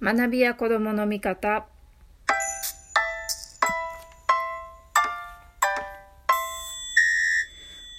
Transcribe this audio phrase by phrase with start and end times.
[0.00, 1.66] 学びや子供の見方。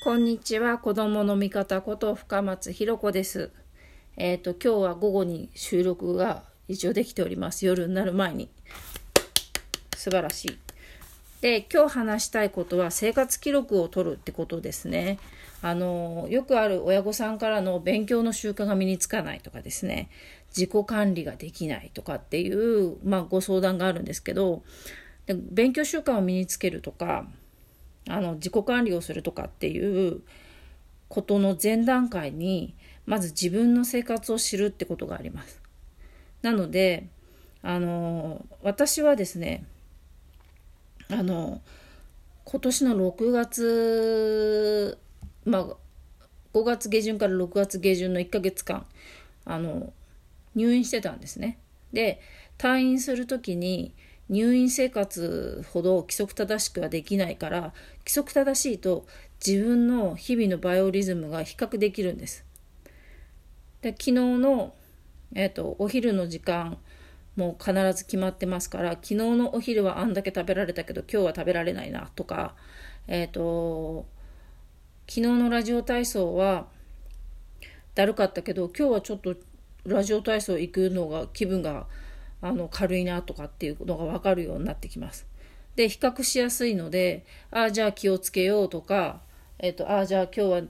[0.02, 0.78] こんにちは。
[0.78, 3.52] 子供の見方こと深松ひ子です。
[4.16, 7.66] えっ、と今日は午後に収録が一応できております。
[7.66, 8.50] 夜になる前に。
[9.98, 10.69] 素晴らしい。
[11.42, 15.20] で今日話したいことは生活記録を取るってことですね
[15.62, 20.10] あのよくある親御さんからの勉強の習慣が身につかないとかですね
[20.50, 24.64] 自己管理ができないとかっていう、まあ、ご相談があるんですけど
[25.28, 27.26] で勉強習慣を身につけるとか
[28.10, 30.22] あの自己管理をするとかっていう
[31.08, 32.74] ことの前段階に
[33.06, 35.62] まず自分の生活を知るってことがあります。
[36.42, 37.08] なので
[37.62, 39.66] あの私はですね
[41.12, 41.62] あの
[42.46, 44.98] 今年の6月
[45.46, 45.66] まあ
[46.54, 48.86] 5月下旬から6月下旬の1ヶ月間
[49.46, 49.94] あの
[50.56, 51.60] 入院してたんですね。
[51.94, 52.20] で
[52.58, 53.94] 退院する時に
[54.30, 59.08] 入院生活ほど規則正しくはできないから規則正しいと
[59.46, 62.46] 自分の日々のバイオリズムが比較できるんです。
[63.82, 64.76] で昨日の、
[65.34, 66.78] えーと、お昼の時間
[67.40, 72.54] もう必ず決まってますから昨日のお昼はあんだけ食べられたけど今日は食べられないなとか、
[73.08, 74.06] えっ、ー、と
[75.08, 76.68] 昨日のラジオ体操は
[77.96, 79.36] だるかったけど今日はちょっと
[79.86, 81.88] ラジオ体操行くのが気分が
[82.42, 85.26] あの軽いなとかっていうのが分かるようになってきます。
[85.78, 89.22] で比較しやすいのでああじゃあ気をつけようとか、
[89.60, 90.62] えーと、ああじゃあ今日は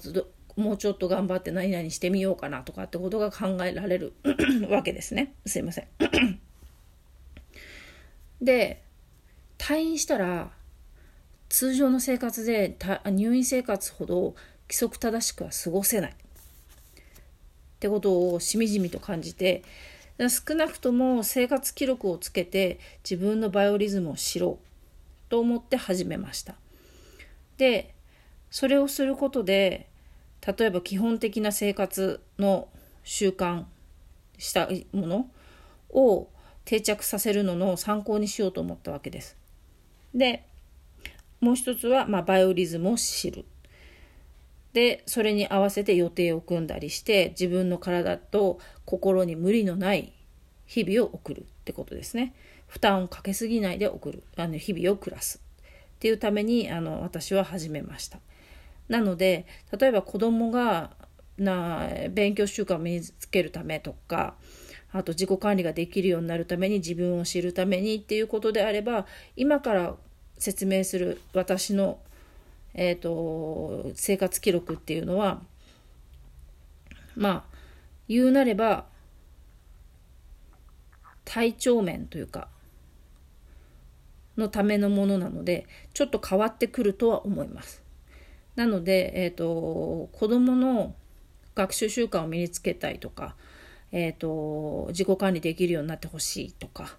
[0.55, 4.13] もうちょっと頑張って何々してみようかなとかってことが考えられる
[4.69, 5.87] わけですねすいません。
[8.41, 8.81] で
[9.57, 10.51] 退院したら
[11.49, 14.35] 通常の生活で入院生活ほど
[14.67, 16.15] 規則正しくは過ごせないっ
[17.79, 19.63] てことをしみじみと感じて
[20.19, 22.79] 少なくとも生活記録をつけて
[23.09, 26.55] 自分のバイオリズムを知ろうと思って始めました。
[27.57, 27.93] で
[28.51, 29.87] それをすることで
[30.45, 32.67] 例えば基本的な生活の
[33.03, 33.63] 習慣
[34.37, 35.29] したもの
[35.89, 36.27] を
[36.69, 39.35] 定着させるのの参考にしようと思ったわけです。
[40.13, 40.45] で
[41.41, 43.45] もう一つは、まあ、バイオリズムを知る。
[44.73, 50.13] でそれに合わせて予定を組んだりして自分の体と心に無理のない
[50.67, 52.35] 日々を送るってことですね
[52.67, 55.41] 負担をかけすぎないで送るあの日々を暮らす
[55.95, 58.19] っていうためにあの私は始めました
[58.89, 60.91] なので例えば子供が
[61.39, 64.35] な勉強習慣を身につけるためとか
[64.91, 69.05] あと自己管理ができるようになるために自分を知るためにっていうことであれば
[69.35, 69.95] 今から
[70.37, 71.99] 説明する私の
[72.73, 75.41] えーと、生活記録っていうのは
[77.15, 77.57] まあ
[78.07, 78.85] 言うなれば
[81.25, 82.47] 体調面というか
[84.37, 87.83] のためのものなのでちょっと変わってくるとは思います。
[88.55, 90.93] なので、えーと、子どもの
[91.55, 93.35] 学習習慣を身につけたいとか、
[93.91, 96.97] えーと自己管理できるようになってほしいとか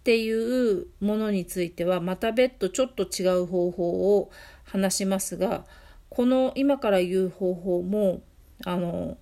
[0.00, 4.30] っていうものについてはまた別途ちょっと違う方法を
[4.64, 5.64] 話しますが
[6.08, 8.22] この今から言う方法も
[8.64, 9.18] あの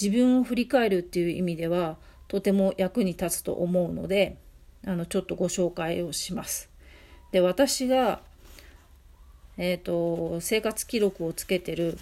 [0.00, 1.96] 自分を振り返るっていう意味では
[2.26, 4.36] とても役に立つと思うので
[4.84, 6.68] あのちょっとご紹介をします。
[7.30, 8.20] で私が、
[9.56, 11.98] えーと、生活記録をつけてる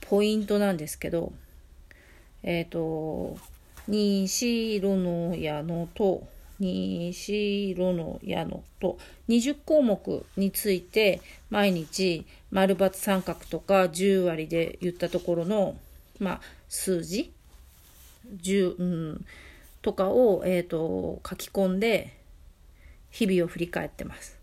[0.00, 1.32] ポイントなんですけど
[2.42, 3.38] えっ、ー、と
[3.88, 6.26] 西色の矢のと
[6.58, 8.98] 西色の矢のと
[9.28, 11.20] 20項目について
[11.50, 15.76] 毎日丸×三角とか10割で言ったところの、
[16.18, 17.32] まあ、数字
[18.42, 19.24] 10、うん、
[19.82, 22.12] とかを、えーと、書き込んで
[23.10, 24.36] 日々を振り返ってます。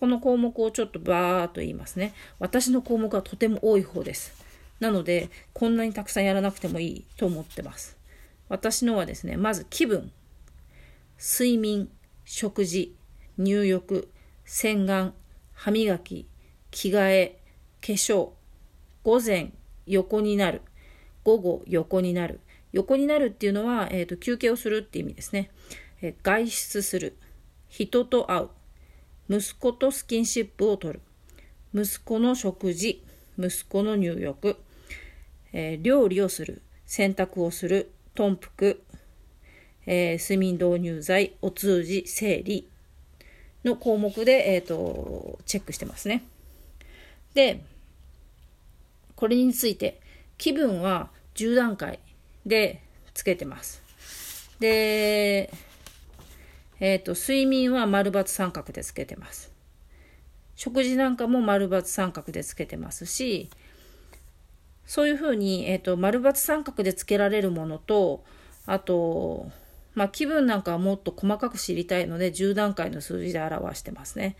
[0.00, 2.14] この項目をちょっとバーっと言いますね。
[2.38, 4.32] 私の項目はとても多い方です。
[4.78, 7.97] なので、こんなにたくさんやらなくてもいいと思ってます。
[8.48, 10.12] 私のはですね、まず気分。
[11.18, 11.90] 睡眠、
[12.24, 12.94] 食事、
[13.36, 14.08] 入浴、
[14.44, 15.12] 洗顔、
[15.52, 16.26] 歯磨き、
[16.70, 17.40] 着替え、
[17.80, 18.30] 化粧、
[19.02, 19.52] 午前、
[19.86, 20.62] 横になる、
[21.24, 22.40] 午後、横になる。
[22.72, 25.50] 横になるっていうのは、えーと、休憩をするって意味ですね。
[26.00, 27.16] えー、外出する、
[27.68, 28.48] 人と会う、
[29.28, 31.00] 息子とスキンシップをとる、
[31.74, 33.04] 息子の食事、
[33.38, 34.56] 息子の入浴、
[35.52, 38.74] えー、料理をする、洗濯をする、豚腹、
[39.86, 42.68] えー、睡眠導入剤、お通じ、生理
[43.62, 46.24] の項目で、えーと、チェックしてますね。
[47.34, 47.62] で、
[49.14, 50.00] これについて、
[50.36, 52.00] 気分は10段階
[52.44, 52.82] で
[53.14, 53.84] つけてます。
[54.58, 55.52] で、
[56.80, 59.52] えっ、ー、と、睡眠は丸×三角でつけてます。
[60.56, 63.48] 食事なんかも丸×三角でつけてますし、
[64.88, 68.24] そういうふうに、えっ、ー、と、丸×三角でつけられるものと、
[68.64, 69.50] あと、
[69.94, 74.36] まあ、気分なんかはもっと細かく知りたいので、10段階の数字で表してますね。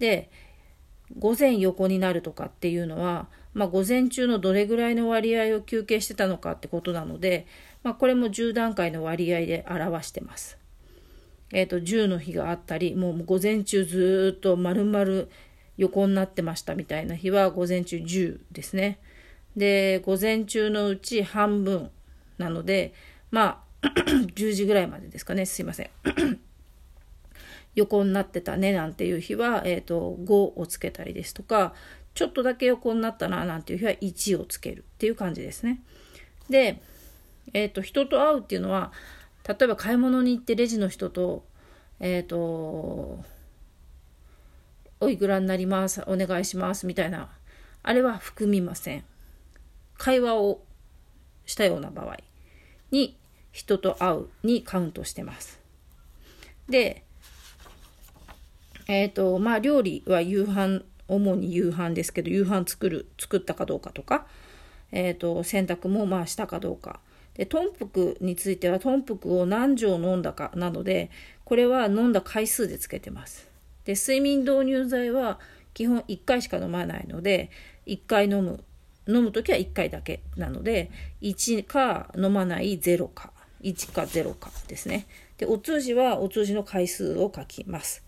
[0.00, 0.30] で、
[1.16, 7.46] 午前横になるとかっていうのは、まあ、午前中のどれぐらいの割合を休憩してたのかってことなので、
[7.84, 10.58] まあ、これも10段階の割合で表してます。
[11.52, 15.26] えっ、ー、と、10の日があったり、もう午前中ずっと丸々
[15.76, 18.98] 横になってましたみたいな日は午前中10ですね。
[19.56, 21.90] で、午前中のうち半分
[22.38, 22.94] なので、
[23.30, 23.88] まあ、
[24.34, 25.46] 10時ぐらいまでですかね。
[25.46, 25.90] すいません。
[27.74, 31.74] 横になってたねなんていう日は、えっ、ー、と、5をつけたりですとか、
[32.14, 35.82] ちょっとだけ横になったななんていう日は1をつけるっていう感じですね。
[36.48, 36.80] で、
[37.52, 38.92] えっ、ー、と、人と会うっていうのは、
[39.46, 41.44] 例えば買い物に行ってレジの人と、
[42.00, 43.24] えっ、ー、と、
[45.00, 47.28] おいくらになります、お願いしますみたいな、
[47.82, 49.04] あれは含みません。
[49.98, 50.62] 会話を
[51.46, 52.16] したような場合
[52.90, 53.16] に、
[53.52, 55.60] 人と会うにカウントしてます。
[56.68, 57.04] で、
[58.86, 64.26] えっ、ー、と、まあ、料理は夕飯、主に夕飯ですけど、夕飯作る、作ったかどうかとか、
[64.92, 67.00] えっ、ー、と、洗濯もまあしたかどうか。
[67.34, 71.10] で、豚腹については、豚腹を何錠飲んだかなので、
[71.44, 73.48] これは飲んだ回数でつけてます。
[73.84, 75.38] で、睡眠導入剤は
[75.74, 77.50] 基本1回しか飲まないので、
[77.86, 78.64] 1回飲む。
[79.06, 80.90] 飲むときは1回だけなので、
[81.22, 85.06] 1か飲まない0か、1か0かですね。
[85.38, 88.04] で、お通じはお通じの回数を書きます。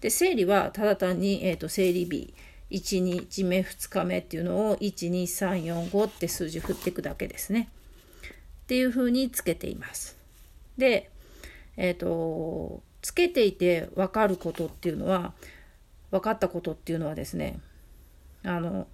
[0.00, 2.34] で生理はただ単に、えーと、生理日
[2.70, 7.68] 1日目2日目っていうのを12345って数字振っていくだけですね。
[8.64, 10.16] っていうふうにつけています。
[10.76, 11.10] で、
[11.76, 15.32] えっ、ー、とつけていて分かることっていうのは
[16.10, 17.60] 分かったことっていうのはですね
[18.42, 18.88] あの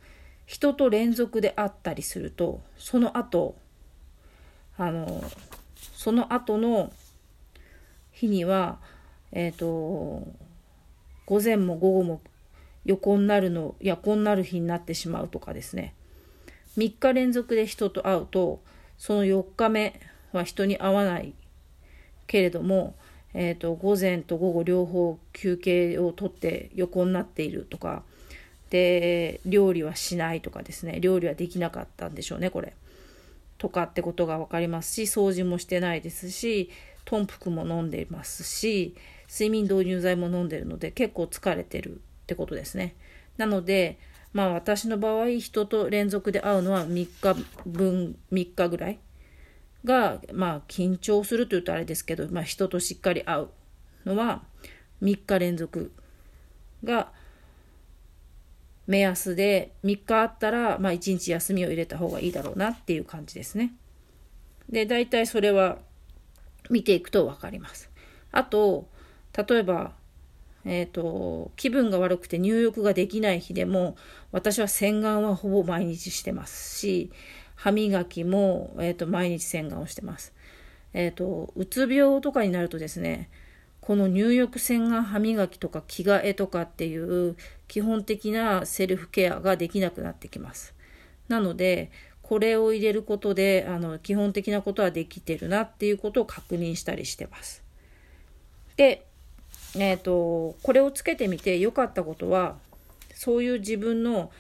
[0.53, 3.57] 人と連続で会ったりするとその後
[4.77, 5.25] あの
[5.97, 6.93] その後の
[8.11, 8.79] 日には
[9.33, 9.67] えっ、ー、と
[11.25, 12.21] 午前も午後も
[12.85, 15.95] 横になるの横になる日になってしまうとかですね。
[16.77, 18.61] 3日連続で人と会うと
[18.99, 19.99] その4日目
[20.33, 21.33] は人に会わない
[22.27, 22.95] けれども、
[23.33, 28.03] えーと、午前と午後両方休憩をとって横になっているとか
[28.73, 32.75] で料理はしないとかですね料理はできなかったんでしょうねこれ。
[33.59, 36.71] とかってことが分かりますし掃除もしてないですし
[37.05, 38.97] 豚腹も飲んでいますし
[39.29, 42.95] 睡眠導入剤も飲んでるので結構疲れてるってことですね。
[43.37, 43.99] なので、
[44.33, 47.35] まあ私の場合、人と連続で会うのは3日
[47.67, 48.99] 分、3日ぐらい
[49.85, 53.49] が、まあ緊張するというとあれですけど、まあ人としっかり会う
[54.05, 54.43] のは
[55.03, 55.93] 3日連続
[56.85, 57.13] が
[58.87, 63.73] 目安で3日あったら、まあ1日休みを入れた方がいいだろうなっていう感じですね。
[64.69, 65.79] で、大体それは
[66.71, 67.91] 見ていくと分かります。
[68.33, 68.89] あと、
[69.37, 69.93] 例えば、
[70.65, 73.97] え、ー、と、気分が悪くて入浴ができない日でも、
[74.31, 77.11] 私は洗顔はほぼ毎日してますし、
[77.57, 80.33] 歯磨きも、え、ー、と、毎日洗顔をしてます。
[80.95, 83.31] えっ、ー、と、うつ病とかになるとですね、
[83.83, 87.37] この入浴洗顔歯磨きとか着替えとかっていう
[87.69, 90.73] 基本的なセルフケアができなくなってきます。
[91.29, 91.91] なので、
[92.23, 97.63] これを入れることで、あの、基本的なことはできてるなっていうことを確認したりしてます。
[98.77, 99.05] で、
[99.75, 102.57] えーと、これをつけてみて良かったことは
[103.15, 104.31] そういう自分の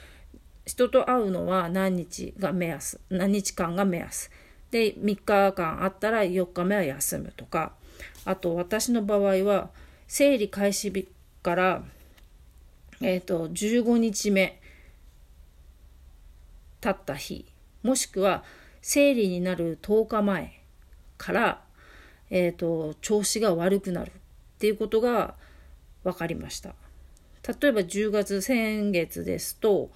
[0.66, 4.30] 人と会うのは何日が目安何日間が目安
[4.70, 7.72] で3日間あったら4日目は休むとか
[8.25, 9.71] あと私の場合は
[10.09, 11.09] 生理開始日
[11.42, 11.82] から、
[13.00, 14.61] えーと、15日目
[16.80, 17.47] 経った日
[17.82, 18.44] もしくは
[18.80, 20.61] 生理になる10日前
[21.18, 21.62] から、
[22.30, 24.12] えーと調子が悪くなるっ
[24.59, 25.35] ていうことが
[26.04, 26.75] 分かりました。
[27.61, 29.90] 例えば10月先月ですと,、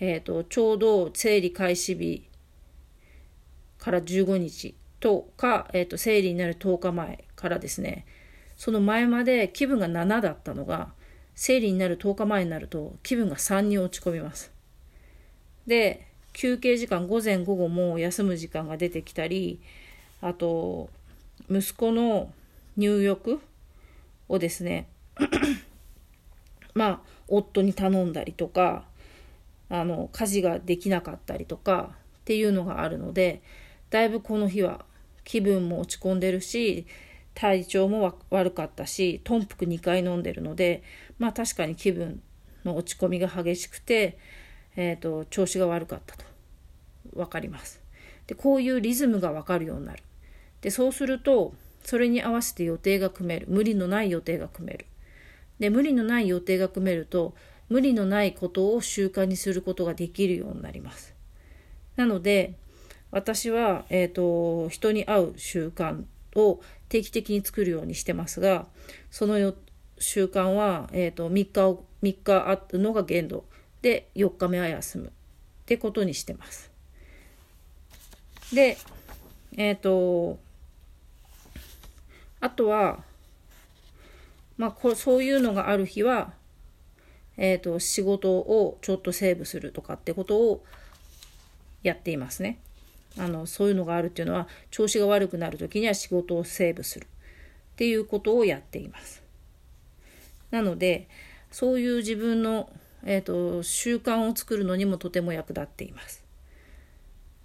[0.00, 2.24] えーと、ちょうど生理開始日
[3.78, 8.04] から15日とか、えーと、生理になる10日前からですね
[8.56, 10.88] その前まで気分が7だったのが
[11.36, 14.50] 生理になる10日前になると気分が3に落ち込みます。
[15.66, 19.60] で休憩時間午前午後も休む時間が出てきたり
[20.20, 20.90] あと
[21.48, 22.32] 息子の
[22.76, 23.40] 入浴
[24.28, 24.88] をですね
[26.74, 28.84] まあ夫に頼んだりとか
[29.68, 33.40] あの家事ができなかったりとかっていうのがあるので
[33.90, 34.84] だいぶこの日は
[35.24, 36.86] 気分も落ち込んでるし
[37.36, 40.82] 体調も悪かったし豚腹2回飲んでるので
[41.18, 42.22] まあ確かに気分
[42.64, 44.18] の落ち込みが激しくて、
[44.74, 46.24] えーと、調子が悪かったと
[47.14, 47.80] 分かります。
[48.26, 50.02] でこういうリズムが分かるようになる。
[50.62, 54.86] でそうするとそれに合わせて予定が組める無理のない予定が組める。
[55.58, 57.34] で無理のない予定が組めると
[57.68, 61.14] 無理のないことを習慣にすることができるようになります。
[61.96, 62.54] なので
[63.10, 66.04] 私は、えーと、人に会う習慣
[66.36, 68.66] を定期的に作るようにしてますが
[69.10, 69.54] その
[69.98, 73.44] 習慣は、えーと、3日を3日あるのが限度
[73.82, 75.10] で4日目は休むっ
[75.66, 76.70] てことにしてます。
[78.52, 78.76] で
[79.56, 80.38] えっ、ー、と
[82.40, 83.02] あとは
[84.56, 86.32] まあこそういうのがある日は
[87.36, 90.64] えっ、ー、と仕事をちょっとセーブするとかってことを
[91.82, 92.58] やっていますね。
[93.18, 99.22] あのそういうのがあるっていうのは調子が悪くなる時には仕事をセーブするっていうことをやっています。
[100.50, 101.08] なので
[101.50, 102.70] そういう自分の、
[103.04, 106.24] えーと、習慣を作るのにもとても役立っています。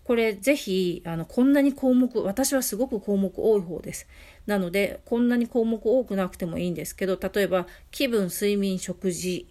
[0.04, 4.08] これぜひあのこんなに項目私はすごく項目多い方です。
[4.46, 9.48] なのでこんなに項目多くなくてもいいんですけど例えば気分睡眠食事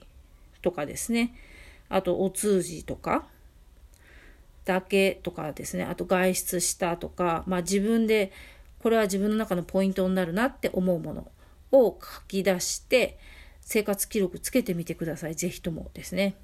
[0.63, 1.35] とかですね
[1.89, 3.27] あとお通じとか
[4.71, 8.31] だけとかですねあと外出したとか、まあ、自分で
[8.81, 11.29] これは自分の中のポイントになるなって思うもの
[11.73, 13.19] を書き出して
[13.61, 16.37] 生活記録つけてみてください是非ともですね。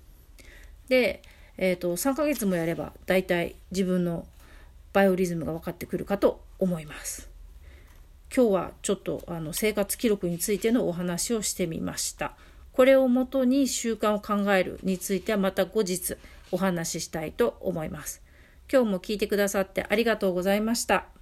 [0.89, 1.23] で、
[1.57, 4.27] えーと、3ヶ月もやれば大体自分の
[4.93, 7.31] バイオリズムが分かってくるかと思います。
[8.35, 12.33] 今日はちょっとあの生活記録についてのお話をしてみました。
[12.73, 16.17] これをもとに習慣を考えるについてはまた後日
[16.53, 18.23] お話ししたいと思います。
[18.71, 21.16] 今日も聞いてくださってありがとうございました。